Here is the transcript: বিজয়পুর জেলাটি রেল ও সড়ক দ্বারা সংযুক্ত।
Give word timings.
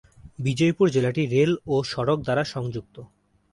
বিজয়পুর 0.39 0.87
জেলাটি 0.89 1.23
রেল 1.25 1.51
ও 1.67 1.75
সড়ক 1.91 2.19
দ্বারা 2.23 2.43
সংযুক্ত। 2.53 2.95